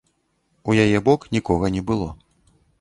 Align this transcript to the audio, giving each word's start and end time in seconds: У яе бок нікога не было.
У 0.69 0.77
яе 0.85 1.03
бок 1.09 1.29
нікога 1.37 1.65
не 1.79 1.87
было. 1.93 2.09